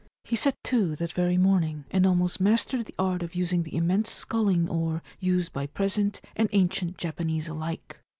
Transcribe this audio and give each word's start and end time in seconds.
He 0.23 0.35
set 0.35 0.57
to 0.63 0.95
that 0.95 1.11
very 1.13 1.37
morning, 1.37 1.85
and 1.91 2.07
almost 2.07 2.39
mastered 2.41 2.85
the 2.85 2.95
art 2.97 3.21
of 3.21 3.35
using 3.35 3.61
the 3.61 3.75
immense 3.77 4.09
sculling 4.09 4.67
oar 4.67 5.03
used 5.19 5.53
by 5.53 5.67
present 5.67 6.21
and 6.35 6.49
ancient 6.53 6.97
Japanese 6.97 7.47
alike. 7.47 7.99